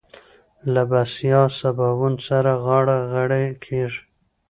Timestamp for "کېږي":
3.65-4.01